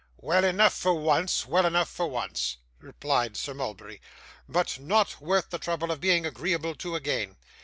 'Well 0.17 0.43
enough 0.43 0.73
for 0.73 0.95
once, 0.95 1.45
well 1.45 1.63
enough 1.63 1.87
for 1.87 2.07
once,' 2.07 2.57
replied 2.79 3.37
Sir 3.37 3.53
Mulberry; 3.53 4.01
'but 4.49 4.79
not 4.79 5.21
worth 5.21 5.51
the 5.51 5.59
trouble 5.59 5.91
of 5.91 6.01
being 6.01 6.25
agreeable 6.25 6.73
to 6.77 6.95
again. 6.95 7.35